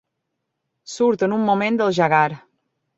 Surten 0.95 1.37
un 1.39 1.47
moment 1.53 1.81
del 1.83 1.95
Jaggar. 2.01 2.27